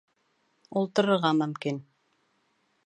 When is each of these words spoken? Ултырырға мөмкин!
Ултырырға 0.81 1.31
мөмкин! 1.43 1.81